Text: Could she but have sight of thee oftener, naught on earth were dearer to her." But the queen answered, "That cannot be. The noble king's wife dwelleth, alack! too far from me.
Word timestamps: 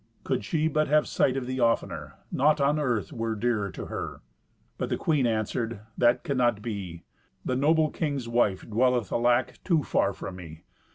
Could 0.23 0.43
she 0.43 0.67
but 0.67 0.87
have 0.87 1.07
sight 1.07 1.37
of 1.37 1.45
thee 1.45 1.59
oftener, 1.59 2.15
naught 2.31 2.59
on 2.59 2.79
earth 2.79 3.13
were 3.13 3.35
dearer 3.35 3.69
to 3.69 3.85
her." 3.85 4.21
But 4.79 4.89
the 4.89 4.97
queen 4.97 5.27
answered, 5.27 5.81
"That 5.95 6.23
cannot 6.23 6.63
be. 6.63 7.03
The 7.45 7.55
noble 7.55 7.91
king's 7.91 8.27
wife 8.27 8.67
dwelleth, 8.67 9.11
alack! 9.11 9.59
too 9.63 9.83
far 9.83 10.11
from 10.13 10.37
me. 10.37 10.63